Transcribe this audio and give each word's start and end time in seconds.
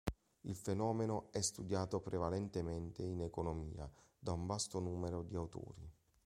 Il 0.45 0.55
fenomeno 0.55 1.27
è 1.31 1.41
studiato 1.41 1.99
prevalentemente 1.99 3.03
in 3.03 3.21
economia 3.21 3.87
da 4.17 4.31
un 4.31 4.47
vasto 4.47 4.79
numero 4.79 5.21
di 5.21 5.35
autori. 5.35 5.87